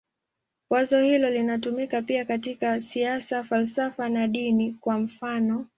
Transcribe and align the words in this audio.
Wazo 0.69 1.01
hilo 1.01 1.29
linatumika 1.29 2.01
pia 2.01 2.25
katika 2.25 2.81
siasa, 2.81 3.43
falsafa 3.43 4.09
na 4.09 4.27
dini, 4.27 4.73
kwa 4.81 4.99
mfanof. 4.99 5.67